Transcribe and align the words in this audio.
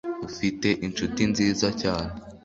ufite 0.27 0.67
inshuti 0.85 1.21
nziza 1.31 1.67
cyane 1.81 2.11